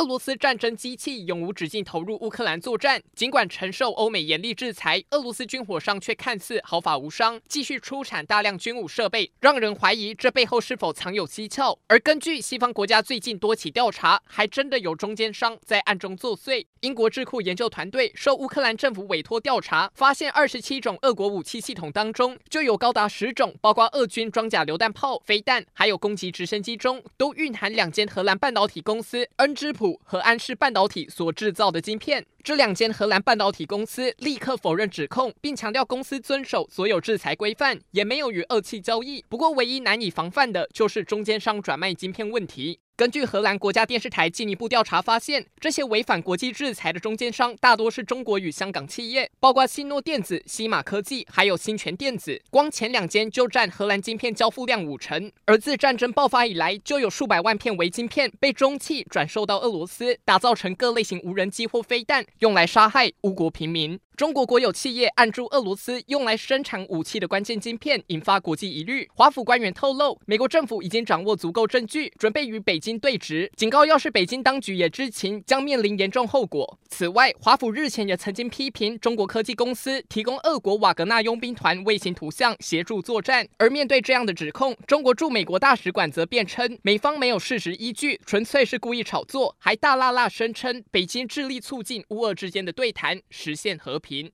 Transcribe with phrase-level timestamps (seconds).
[0.00, 11.78] 俄罗斯战争机器永无止境投入乌克兰作战，尽管承受欧美严厉制裁，俄罗斯军火商却看似毫发无伤，继续出产大量军武设备，让人怀疑这背后是否藏有蹊跷。
[11.86, 16.64] 而根据西方国家最近多起调查，还真的有中间商在暗中作祟。
[16.80, 32.24] 英国智库研究团队受乌克兰政府委托调查，发现二十七种俄国武器系统当中，就有高达十种，包括俄军装甲榴弹炮、飞弹，还有攻击直升机中，都蕴含两间荷兰半导体公司恩芝和安氏半导体所制造的晶片。
[32.42, 39.24] 这两间荷兰半导体公司立刻否认指控，并强调公司遵守所有制裁规范，也没有与俄企交易。
[39.28, 42.80] 不过，唯一难以防范的就是中间商转卖晶片问题。
[42.96, 52.38] 根据荷兰国家电视台进一步调查发现，这些违反国际制裁的中间商大多是中国与香港企业，包括新诺电子、西马科技，还有新全电子。
[52.50, 55.32] 光前两间就占荷兰晶片交付量五成。
[55.46, 63.98] 而自战争爆发以来，就有数百万片微晶片被中企转售到俄罗斯，打造成各类型无人机或飞弹，用来杀害乌国平民。
[64.16, 69.08] 中国国有企业暗助俄罗斯用来生产武器的关键晶片，引发国际疑虑。
[69.14, 76.78] 华府官员透露，美国政府已经掌握足够证据，准备与北京对峙，警告要是北京当局也知情，将面临严重后果。
[76.90, 83.48] 此外，华府日前也曾经批评中国科技公司提供俄国瓦格纳佣兵团卫星图像协助作战。
[83.56, 94.30] 而面对这样的指控，中国驻美国大使馆则辩称，美方没有事实依据，纯粹是故意炒作，还大剌剌声称北京致力促进乌乌俄之间的对谈，实现和平。